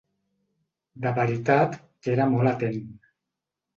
De 1.03 1.11
veritat 1.19 1.77
que 2.07 2.15
era 2.17 2.29
molt 2.33 2.53
atent. 2.53 2.83